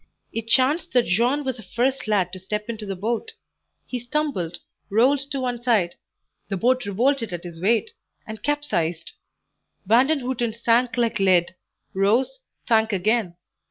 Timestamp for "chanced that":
0.47-1.05